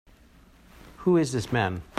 Who 0.97 1.15
is 1.17 1.31
this 1.31 1.51
man? 1.51 1.83